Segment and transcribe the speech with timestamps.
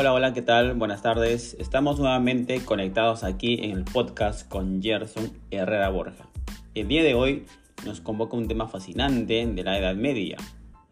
[0.00, 0.74] Hola, hola, ¿qué tal?
[0.74, 1.56] Buenas tardes.
[1.58, 6.28] Estamos nuevamente conectados aquí en el podcast con Gerson Herrera Borja.
[6.76, 7.46] El día de hoy
[7.84, 10.36] nos convoca un tema fascinante de la Edad Media.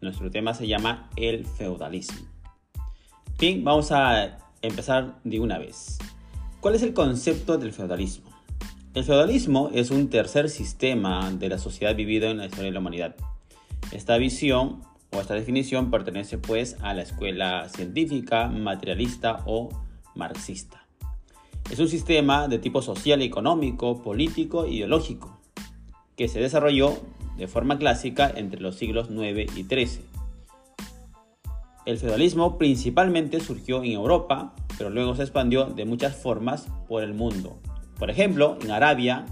[0.01, 2.27] Nuestro tema se llama el feudalismo.
[3.39, 5.99] Bien, vamos a empezar de una vez.
[6.59, 8.29] ¿Cuál es el concepto del feudalismo?
[8.93, 12.79] El feudalismo es un tercer sistema de la sociedad vivido en la historia de la
[12.81, 13.15] humanidad.
[13.93, 19.69] Esta visión o esta definición pertenece pues a la escuela científica, materialista o
[20.15, 20.85] marxista.
[21.69, 25.37] Es un sistema de tipo social, económico, político e ideológico
[26.15, 26.97] que se desarrolló
[27.37, 30.01] de forma clásica entre los siglos IX y XIII.
[31.85, 37.13] El feudalismo principalmente surgió en Europa, pero luego se expandió de muchas formas por el
[37.13, 37.59] mundo.
[37.97, 39.25] Por ejemplo, en Arabia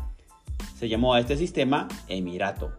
[0.77, 2.71] se llamó a este sistema emirato.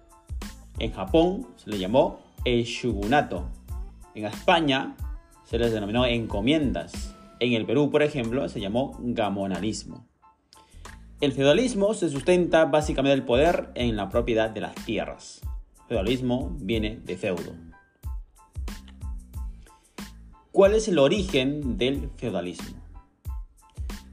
[0.79, 3.45] En Japón se le llamó el shugunato.
[4.15, 4.95] En España
[5.45, 7.13] se les denominó encomiendas.
[7.41, 10.07] En el Perú, por ejemplo, se llamó gamonalismo.
[11.21, 15.41] El feudalismo se sustenta básicamente el poder en la propiedad de las tierras.
[15.89, 17.53] feudalismo viene de feudo.
[20.53, 22.77] ¿Cuál es el origen del feudalismo?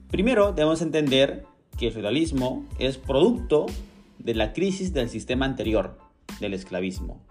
[0.09, 1.45] Primero debemos entender
[1.77, 3.67] que el feudalismo es producto
[4.17, 5.99] de la crisis del sistema anterior,
[6.39, 7.21] del esclavismo.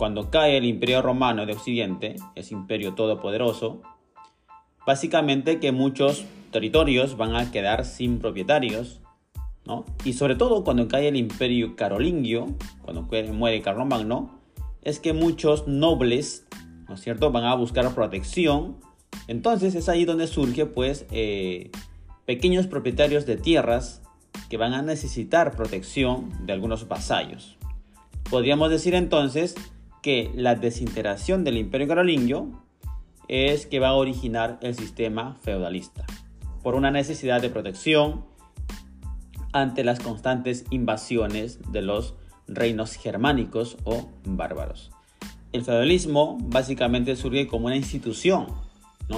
[0.00, 3.82] Cuando cae el imperio romano de Occidente, ese imperio todopoderoso,
[4.86, 9.02] básicamente que muchos territorios van a quedar sin propietarios,
[9.66, 9.84] ¿no?
[10.02, 12.46] Y sobre todo cuando cae el imperio carolingio,
[12.80, 13.02] cuando
[13.34, 14.40] muere Carlomagno,
[14.80, 16.46] es que muchos nobles,
[16.88, 18.78] ¿no es cierto?, van a buscar protección.
[19.28, 21.70] Entonces es ahí donde surge, pues, eh,
[22.24, 24.00] pequeños propietarios de tierras
[24.48, 27.58] que van a necesitar protección de algunos vasallos.
[28.30, 29.56] Podríamos decir entonces
[30.02, 32.62] que la desintegración del imperio carolingio
[33.28, 36.04] es que va a originar el sistema feudalista,
[36.62, 38.24] por una necesidad de protección
[39.52, 42.14] ante las constantes invasiones de los
[42.48, 44.90] reinos germánicos o bárbaros.
[45.52, 48.46] El feudalismo básicamente surge como una institución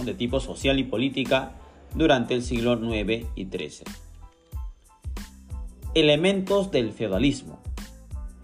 [0.05, 1.53] de tipo social y política
[1.95, 3.85] durante el siglo IX y XIII.
[5.95, 7.61] Elementos del feudalismo.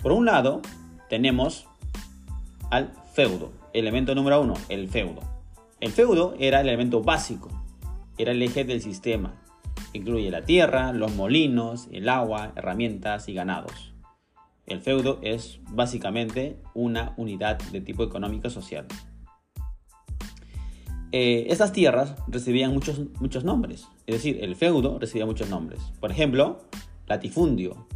[0.02, 0.60] Por un lado,
[1.08, 1.67] tenemos
[2.70, 3.52] al feudo.
[3.72, 5.22] Elemento número uno, el feudo.
[5.80, 7.48] El feudo era el elemento básico,
[8.16, 9.34] era el eje del sistema.
[9.92, 13.94] Incluye la tierra, los molinos, el agua, herramientas y ganados.
[14.66, 18.86] El feudo es básicamente una unidad de tipo económico social.
[21.10, 25.80] Eh, estas tierras recibían muchos, muchos nombres, es decir, el feudo recibía muchos nombres.
[26.00, 26.60] Por ejemplo,
[27.06, 27.86] latifundio,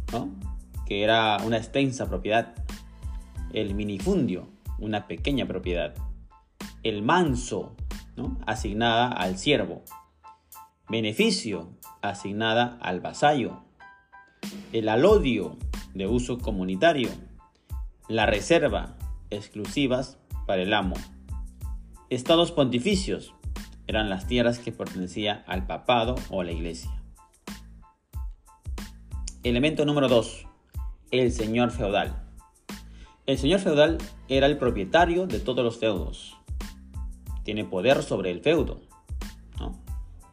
[0.87, 2.55] que era una extensa propiedad.
[3.53, 4.47] El minifundio,
[4.83, 5.95] una pequeña propiedad.
[6.83, 7.75] El manso,
[8.45, 9.83] asignada al siervo.
[10.89, 11.69] Beneficio,
[12.01, 13.63] asignada al vasallo.
[14.73, 15.57] El alodio,
[15.93, 17.09] de uso comunitario.
[18.09, 18.97] La reserva,
[19.29, 20.95] exclusivas para el amo.
[22.09, 23.33] Estados pontificios,
[23.87, 26.91] eran las tierras que pertenecían al papado o a la iglesia.
[29.43, 30.45] Elemento número 2.
[31.11, 32.22] El señor feudal.
[33.25, 36.35] El señor feudal era el propietario de todos los feudos.
[37.43, 38.81] Tiene poder sobre el feudo.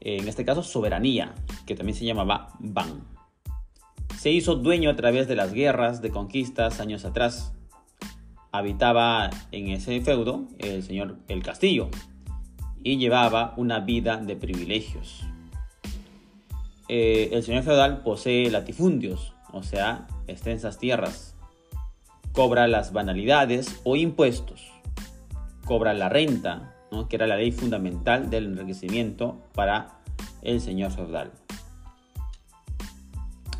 [0.00, 1.34] En este caso, soberanía,
[1.66, 3.04] que también se llamaba ban.
[4.18, 7.52] Se hizo dueño a través de las guerras de conquistas años atrás.
[8.50, 11.90] Habitaba en ese feudo el señor el castillo
[12.82, 15.24] y llevaba una vida de privilegios.
[16.88, 21.29] Eh, el señor feudal posee latifundios, o sea, extensas tierras
[22.32, 24.70] cobra las banalidades o impuestos,
[25.64, 26.74] cobra la renta,
[27.08, 30.00] que era la ley fundamental del enriquecimiento para
[30.42, 31.32] el señor feudal.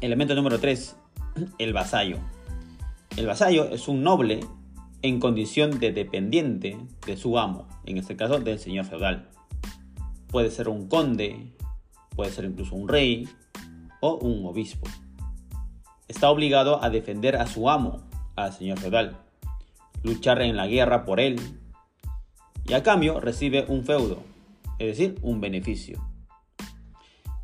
[0.00, 0.96] Elemento número 3,
[1.58, 2.18] el vasallo.
[3.16, 4.40] El vasallo es un noble
[5.02, 9.28] en condición de dependiente de su amo, en este caso del señor feudal.
[10.28, 11.52] Puede ser un conde,
[12.14, 13.28] puede ser incluso un rey
[14.00, 14.88] o un obispo.
[16.08, 19.16] Está obligado a defender a su amo al señor feudal,
[20.02, 21.40] luchar en la guerra por él
[22.66, 24.22] y a cambio recibe un feudo,
[24.78, 26.00] es decir, un beneficio.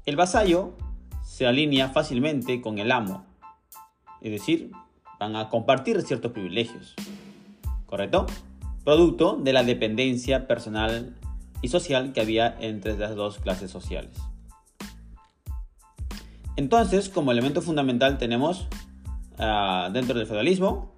[0.05, 0.75] El vasallo
[1.25, 3.25] se alinea fácilmente con el amo,
[4.21, 4.71] es decir,
[5.19, 6.95] van a compartir ciertos privilegios,
[7.87, 8.27] ¿correcto?
[8.85, 11.17] Producto de la dependencia personal
[11.63, 14.17] y social que había entre las dos clases sociales.
[16.57, 18.67] Entonces, como elemento fundamental tenemos
[19.39, 20.95] Ah, dentro del feudalismo,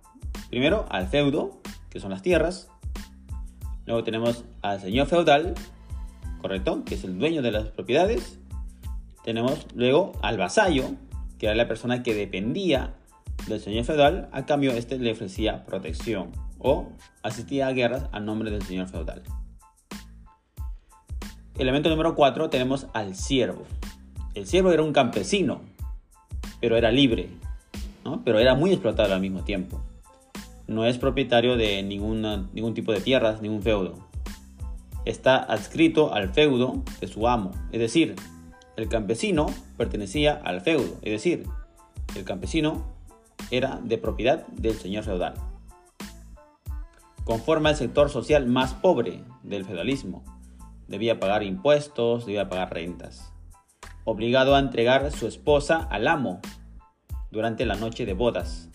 [0.49, 2.71] primero al feudo, que son las tierras.
[3.87, 5.55] Luego tenemos al señor feudal,
[6.41, 6.85] ¿correcto?
[6.85, 8.39] Que es el dueño de las propiedades.
[9.25, 10.93] Tenemos luego al vasallo,
[11.39, 12.95] que era la persona que dependía
[13.49, 16.89] del señor feudal, a cambio este le ofrecía protección o
[17.23, 19.23] asistía a guerras a nombre del señor feudal.
[21.57, 23.65] Elemento número 4 tenemos al siervo.
[24.35, 25.63] El siervo era un campesino,
[26.61, 27.31] pero era libre,
[28.25, 29.83] pero era muy explotado al mismo tiempo.
[30.67, 33.95] No es propietario de ninguna, ningún tipo de tierras, ningún feudo.
[35.05, 38.17] Está adscrito al feudo de su amo, es decir,
[38.77, 39.47] el campesino
[39.77, 41.47] pertenecía al feudo, es decir,
[42.15, 42.87] el campesino
[43.51, 45.35] era de propiedad del señor feudal.
[47.25, 50.25] Conforma el sector social más pobre del feudalismo.
[50.87, 53.33] Debía pagar impuestos, debía pagar rentas.
[54.05, 56.41] Obligado a entregar su esposa al amo
[57.31, 58.71] durante la noche de bodas.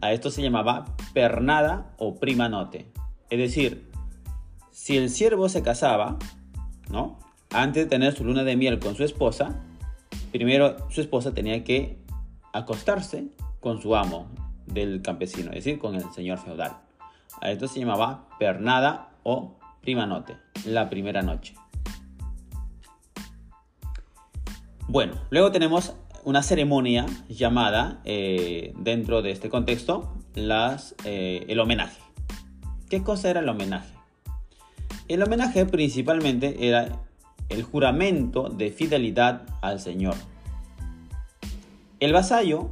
[0.00, 2.86] A esto se llamaba pernada o prima note.
[3.30, 3.90] Es decir,
[4.70, 6.18] si el siervo se casaba,
[6.90, 7.18] ¿no?
[7.50, 9.60] Antes de tener su luna de miel con su esposa,
[10.32, 11.98] primero su esposa tenía que
[12.52, 13.28] acostarse
[13.60, 14.28] con su amo
[14.66, 16.78] del campesino, es decir, con el señor feudal.
[17.40, 21.54] A esto se llamaba pernada o prima note, la primera noche.
[24.88, 32.00] Bueno, luego tenemos una ceremonia llamada, eh, dentro de este contexto, eh, el homenaje.
[32.88, 33.92] ¿Qué cosa era el homenaje?
[35.08, 37.02] El homenaje principalmente era
[37.48, 40.14] el juramento de fidelidad al Señor.
[42.00, 42.70] El vasallo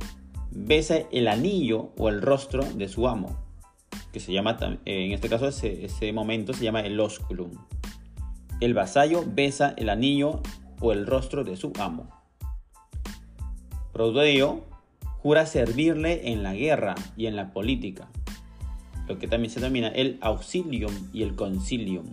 [0.50, 3.36] besa el anillo o el rostro de su amo,
[4.12, 7.50] que se llama, eh, en este caso ese, ese momento se llama el osculum.
[8.60, 10.40] El vasallo besa el anillo
[10.80, 12.19] o el rostro de su amo.
[14.00, 14.60] Producto de ello,
[15.22, 18.08] jura servirle en la guerra y en la política,
[19.06, 22.06] lo que también se denomina el auxilium y el concilium.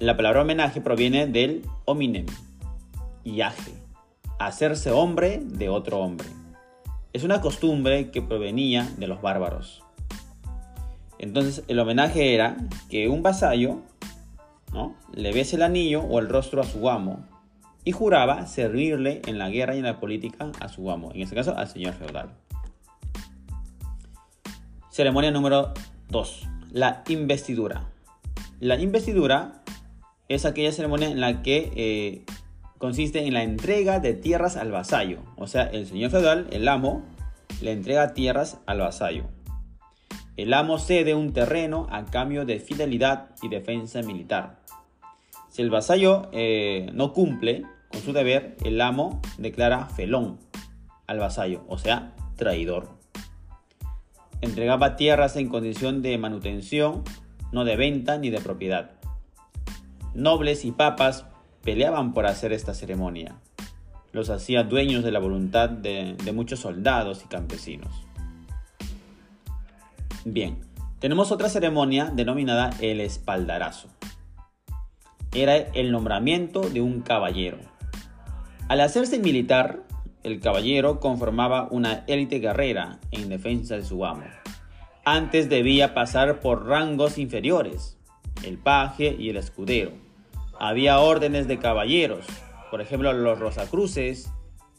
[0.00, 2.26] La palabra homenaje proviene del hominem,
[3.24, 3.74] yaje,
[4.40, 6.26] hacerse hombre de otro hombre.
[7.12, 9.84] Es una costumbre que provenía de los bárbaros.
[11.20, 12.56] Entonces el homenaje era
[12.90, 13.82] que un vasallo
[14.72, 14.96] ¿no?
[15.14, 17.24] le bese el anillo o el rostro a su amo
[17.88, 21.34] y juraba servirle en la guerra y en la política a su amo, en este
[21.34, 22.28] caso al señor feudal.
[24.90, 25.72] Ceremonia número
[26.10, 26.48] 2.
[26.72, 27.88] La investidura.
[28.60, 29.62] La investidura
[30.28, 32.24] es aquella ceremonia en la que eh,
[32.76, 35.20] consiste en la entrega de tierras al vasallo.
[35.38, 37.06] O sea, el señor feudal, el amo,
[37.62, 39.24] le entrega tierras al vasallo.
[40.36, 44.58] El amo cede un terreno a cambio de fidelidad y defensa militar.
[45.48, 50.38] Si el vasallo eh, no cumple con su deber, el amo declara felón
[51.06, 52.90] al vasallo, o sea, traidor.
[54.40, 57.02] Entregaba tierras en condición de manutención,
[57.50, 58.92] no de venta ni de propiedad.
[60.14, 61.24] Nobles y papas
[61.62, 63.36] peleaban por hacer esta ceremonia.
[64.12, 68.06] Los hacía dueños de la voluntad de, de muchos soldados y campesinos.
[70.24, 70.58] Bien,
[70.98, 73.88] tenemos otra ceremonia denominada el espaldarazo.
[75.32, 77.58] Era el nombramiento de un caballero.
[78.68, 79.82] Al hacerse militar,
[80.22, 84.24] el caballero conformaba una élite guerrera en defensa de su amo.
[85.06, 87.96] Antes debía pasar por rangos inferiores,
[88.44, 89.92] el paje y el escudero.
[90.60, 92.26] Había órdenes de caballeros,
[92.70, 94.30] por ejemplo los rosacruces,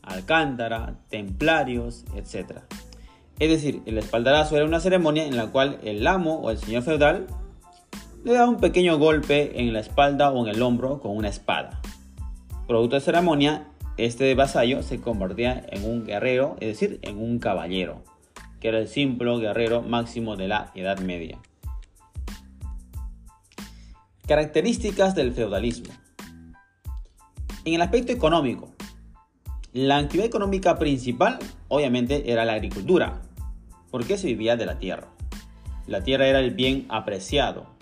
[0.03, 2.60] alcántara, templarios, etc.
[3.39, 6.84] Es decir, el espaldarazo era una ceremonia en la cual el amo o el señor
[6.84, 7.25] feudal
[8.24, 11.81] le daba un pequeño golpe en la espalda o en el hombro con una espada.
[12.67, 13.65] Producto de ceremonia,
[14.06, 18.03] este vasallo se convertía en un guerrero, es decir, en un caballero,
[18.60, 21.38] que era el simple guerrero máximo de la Edad Media.
[24.27, 25.94] Características del feudalismo.
[27.65, 28.74] En el aspecto económico,
[29.74, 33.22] la actividad económica principal obviamente era la agricultura,
[33.91, 35.10] porque se vivía de la tierra.
[35.88, 37.75] La tierra era el bien apreciado,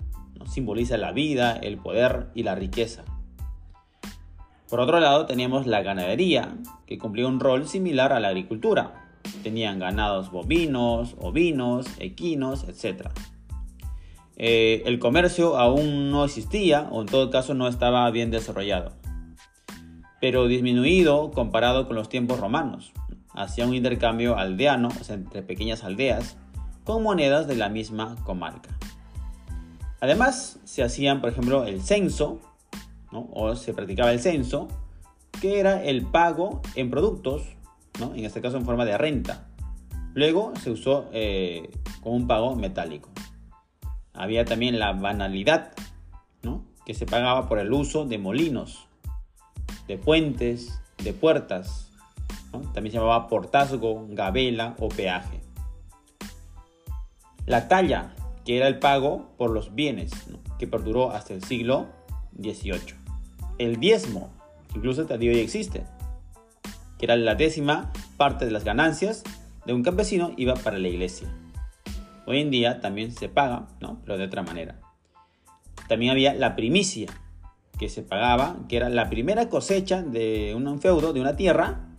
[0.46, 3.04] simboliza la vida, el poder y la riqueza.
[4.68, 6.54] Por otro lado, teníamos la ganadería,
[6.86, 9.08] que cumplía un rol similar a la agricultura.
[9.42, 13.08] Tenían ganados bovinos, ovinos, equinos, etc.
[14.36, 18.92] Eh, el comercio aún no existía, o en todo caso no estaba bien desarrollado,
[20.20, 22.92] pero disminuido comparado con los tiempos romanos.
[23.34, 26.36] Hacía un intercambio aldeano, entre pequeñas aldeas,
[26.84, 28.70] con monedas de la misma comarca.
[30.00, 32.40] Además, se hacían, por ejemplo, el censo,
[33.12, 34.68] o se practicaba el censo,
[35.40, 37.42] que era el pago en productos,
[38.00, 39.48] en este caso en forma de renta.
[40.14, 41.10] Luego se usó
[42.02, 43.10] con un pago metálico.
[44.12, 45.72] Había también la banalidad,
[46.84, 48.88] que se pagaba por el uso de molinos,
[49.86, 51.90] de puentes, de puertas.
[52.50, 55.42] También se llamaba portazgo, gabela o peaje.
[57.44, 58.14] La talla,
[58.46, 60.10] que era el pago por los bienes,
[60.58, 61.86] que perduró hasta el siglo
[62.38, 62.94] XVIII.
[63.58, 64.32] El diezmo,
[64.74, 65.84] incluso hasta hoy existe,
[66.98, 69.24] que era la décima parte de las ganancias
[69.66, 71.28] de un campesino iba para la iglesia.
[72.26, 74.00] Hoy en día también se paga, ¿no?
[74.04, 74.80] pero de otra manera.
[75.88, 77.08] También había la primicia,
[77.78, 81.96] que se pagaba, que era la primera cosecha de un feudo, de una tierra,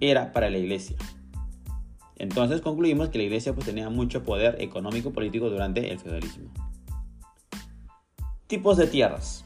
[0.00, 0.96] era para la iglesia.
[2.16, 6.50] Entonces concluimos que la iglesia pues, tenía mucho poder económico político durante el feudalismo.
[8.46, 9.44] Tipos de tierras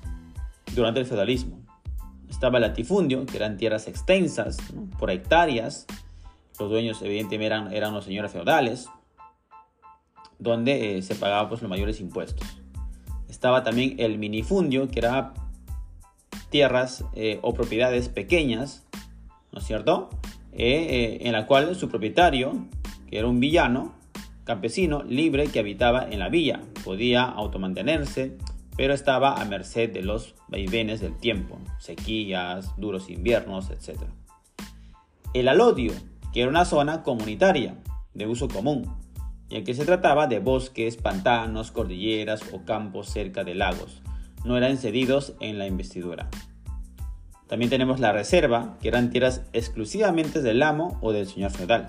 [0.75, 1.61] durante el feudalismo.
[2.29, 4.59] Estaba el latifundio, que eran tierras extensas,
[4.99, 5.87] por hectáreas.
[6.59, 8.89] Los dueños evidentemente eran, eran los señores feudales,
[10.39, 12.47] donde eh, se pagaban pues, los mayores impuestos.
[13.29, 15.35] Estaba también el minifundio, que era
[16.51, 18.85] tierras eh, o propiedades pequeñas,
[19.53, 20.11] ¿no es cierto?
[20.53, 22.67] Eh, en la cual su propietario,
[23.09, 23.95] que era un villano,
[24.45, 28.37] campesino, libre, que habitaba en la villa, podía automantenerse,
[28.77, 34.01] pero estaba a merced de los vaivenes del tiempo, sequías, duros inviernos, etc.
[35.35, 35.93] El alodio,
[36.33, 37.77] que era una zona comunitaria
[38.15, 38.95] de uso común,
[39.49, 44.03] ya que se trataba de bosques, pantanos, cordilleras o campos cerca de lagos.
[44.45, 46.29] No eran cedidos en la investidura.
[47.47, 51.89] También tenemos la reserva, que eran tierras exclusivamente del amo o del señor feudal,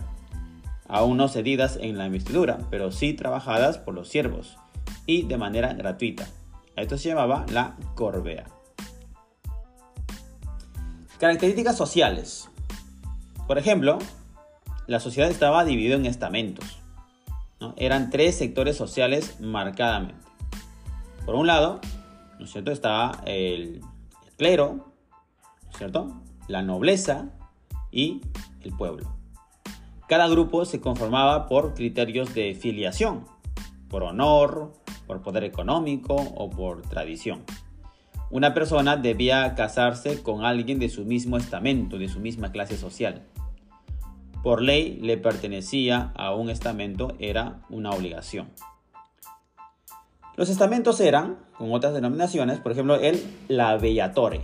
[0.88, 4.58] aún no cedidas en la investidura, pero sí trabajadas por los siervos
[5.06, 6.28] y de manera gratuita.
[6.76, 8.46] Esto se llamaba la corbea.
[11.20, 12.50] Características sociales.
[13.48, 14.00] Por ejemplo,
[14.88, 16.80] la sociedad estaba dividida en estamentos.
[17.78, 20.16] Eran tres sectores sociales marcadamente.
[21.26, 21.80] Por un lado,
[22.40, 22.72] ¿no es cierto?
[22.72, 23.82] estaba el,
[24.38, 24.92] clero,
[25.78, 26.22] cierto?
[26.48, 27.30] la nobleza
[27.92, 28.22] y
[28.62, 29.16] el pueblo.
[30.08, 33.26] Cada grupo se conformaba por criterios de filiación,
[33.88, 34.74] por honor,
[35.14, 37.44] por poder económico o por tradición.
[38.30, 43.24] Una persona debía casarse con alguien de su mismo estamento, de su misma clase social
[44.44, 48.50] por ley le pertenecía a un estamento era una obligación.
[50.36, 54.42] Los estamentos eran, con otras denominaciones, por ejemplo, el labiatore.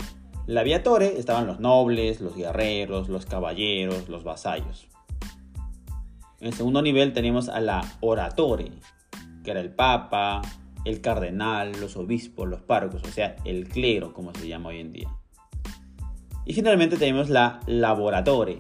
[0.48, 4.88] Labiatore estaban los nobles, los guerreros, los caballeros, los vasallos.
[6.40, 8.72] En el segundo nivel tenemos a la oratore,
[9.50, 10.44] que era el papa,
[10.86, 14.94] el cardenal, los obispos, los párrocos, o sea, el clero, como se llama hoy en
[14.94, 15.10] día.
[16.46, 18.60] Y finalmente tenemos la laboratore,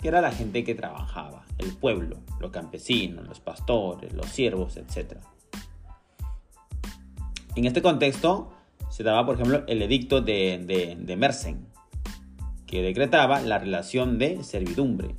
[0.00, 5.18] que era la gente que trabajaba, el pueblo, los campesinos, los pastores, los siervos, etc.
[7.54, 8.50] En este contexto
[8.88, 11.66] se daba, por ejemplo, el edicto de, de, Mersen,
[12.66, 15.16] que decretaba la relación de servidumbre.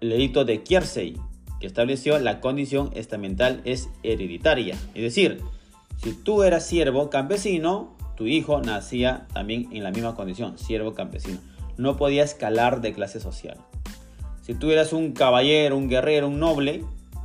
[0.00, 1.16] El edicto de Kiersey,
[1.60, 4.76] que estableció la condición estamental es hereditaria.
[4.94, 5.42] Es decir,
[5.96, 11.38] si tú eras siervo campesino, tu hijo nacía también en la misma condición, siervo campesino
[11.78, 13.56] no podía escalar de clase social.
[14.42, 16.84] Si tú eras un caballero, un guerrero, un noble,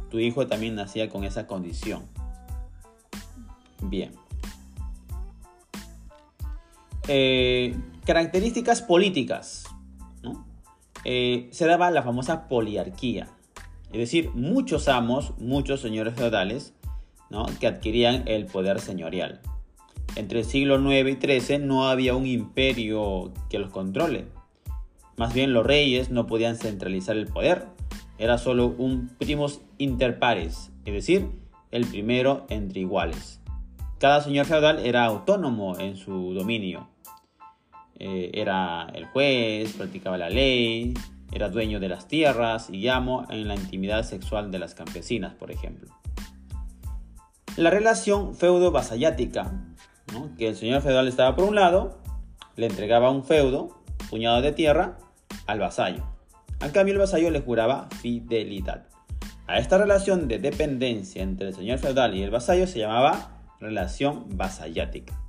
[0.10, 2.04] tu hijo también nacía con esa condición.
[3.82, 4.12] Bien.
[7.08, 7.76] Eh,
[8.06, 9.64] características políticas.
[11.04, 13.28] Eh, se daba la famosa poliarquía.
[13.94, 16.74] Es decir, muchos amos, muchos señores feudales,
[17.60, 19.40] que adquirían el poder señorial.
[20.16, 24.26] Entre el siglo IX y XIII no había un imperio que los controle.
[25.16, 27.68] Más bien los reyes no podían centralizar el poder,
[28.18, 31.30] era solo un primos inter pares, es decir,
[31.72, 33.42] el primero entre iguales.
[34.00, 36.90] Cada señor feudal era autónomo en su dominio.
[38.00, 40.94] Eh, era el juez, practicaba la ley,
[41.34, 45.52] era dueño de las tierras y amo en la intimidad sexual de las campesinas, por
[45.52, 45.90] ejemplo.
[47.58, 49.52] La relación feudo-vasallática,
[50.38, 52.00] que el señor feudal estaba por un lado,
[52.56, 54.98] le entregaba un feudo, puñado de tierra,
[55.48, 56.04] al vasallo.
[56.60, 58.88] Al cambio, el vasallo le juraba fidelidad.
[59.48, 64.26] A esta relación de dependencia entre el señor feudal y el vasallo se llamaba relación
[64.38, 65.20] vasallática.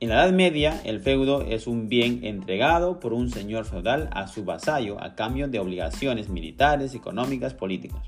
[0.00, 4.28] En la Edad Media, el feudo es un bien entregado por un señor feudal a
[4.28, 8.00] su vasallo a cambio de obligaciones militares, económicas, políticas.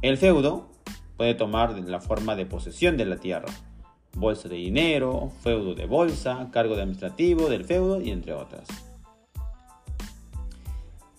[0.00, 0.70] El feudo
[1.16, 3.48] puede tomar la forma de posesión de la tierra,
[4.14, 8.68] bolsa de dinero, feudo de bolsa, cargo administrativo del feudo y entre otras.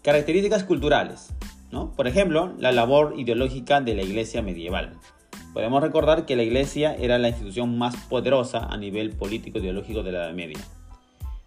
[0.01, 1.33] Características culturales.
[1.73, 1.91] ¿no?
[1.91, 4.93] Por ejemplo, la labor ideológica de la iglesia medieval.
[5.53, 10.11] Podemos recordar que la Iglesia era la institución más poderosa a nivel político ideológico de
[10.11, 10.57] la Edad Media.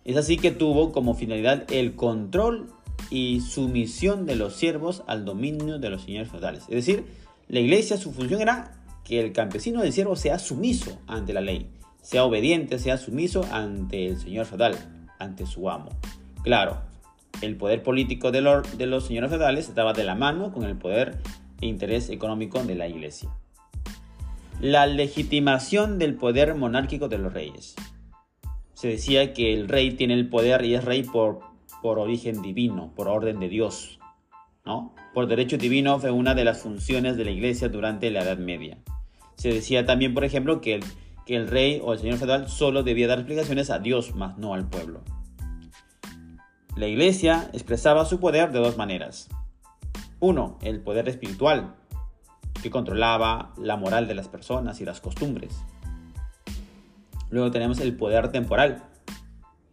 [0.04, 2.68] Es así que tuvo como finalidad el control
[3.10, 6.62] y sumisión de los siervos al dominio de los señores feudales.
[6.68, 7.04] Es decir,
[7.48, 11.68] la Iglesia su función era que el campesino del siervo sea sumiso ante la ley,
[12.00, 14.76] sea obediente, sea sumiso ante el señor feudal,
[15.18, 15.88] ante su amo.
[16.44, 16.78] Claro,
[17.42, 21.18] el poder político de los señores feudales estaba de la mano con el poder
[21.60, 23.30] e interés económico de la Iglesia
[24.60, 27.74] la legitimación del poder monárquico de los reyes.
[28.74, 31.40] Se decía que el rey tiene el poder y es rey por,
[31.82, 33.98] por origen divino, por orden de Dios.
[34.64, 34.94] ¿no?
[35.14, 38.78] Por derecho divino fue una de las funciones de la iglesia durante la Edad Media.
[39.36, 40.84] Se decía también, por ejemplo, que el,
[41.26, 44.54] que el rey o el señor feudal solo debía dar explicaciones a Dios, más no
[44.54, 45.02] al pueblo.
[46.76, 49.28] La iglesia expresaba su poder de dos maneras.
[50.18, 51.74] Uno, el poder espiritual,
[52.66, 55.62] que controlaba la moral de las personas y las costumbres.
[57.30, 58.82] Luego tenemos el poder temporal,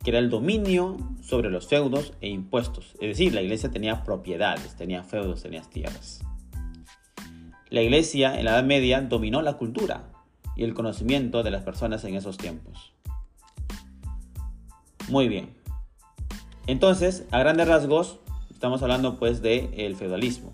[0.04, 2.94] que era el dominio sobre los feudos e impuestos.
[3.02, 6.22] Es decir, la iglesia tenía propiedades, tenía feudos, tenía tierras.
[7.72, 10.04] La iglesia en la Edad Media dominó la cultura
[10.56, 12.94] y el conocimiento de las personas en esos tiempos.
[15.10, 15.56] Muy bien.
[16.68, 18.20] Entonces, a grandes rasgos,
[18.52, 20.54] estamos hablando pues del feudalismo,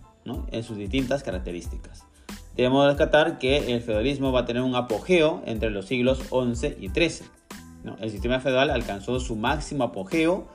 [0.53, 2.08] en sus distintas características.
[2.55, 6.89] Debemos rescatar que el feudalismo va a tener un apogeo entre los siglos XI y
[6.89, 7.27] XIII.
[7.99, 10.47] El sistema feudal alcanzó su máximo apogeo.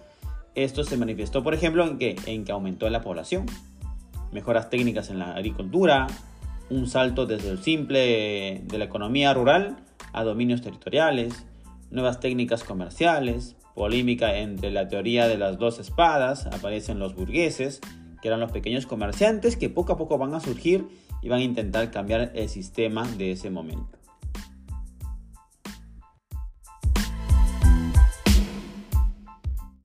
[0.54, 3.46] Esto se manifestó, por ejemplo, en que, en que aumentó la población,
[4.32, 6.06] mejoras técnicas en la agricultura,
[6.70, 9.76] un salto desde el simple de la economía rural
[10.12, 11.46] a dominios territoriales,
[11.90, 17.80] nuevas técnicas comerciales, polémica entre la teoría de las dos espadas, aparecen los burgueses,
[18.24, 20.88] que eran los pequeños comerciantes que poco a poco van a surgir
[21.20, 23.98] y van a intentar cambiar el sistema de ese momento.